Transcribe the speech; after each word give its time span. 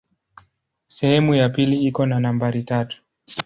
Sehemu 0.87 1.35
ya 1.35 1.49
pili 1.49 1.83
iko 1.83 2.05
na 2.05 2.19
nambari 2.19 2.63
tatu. 2.63 3.03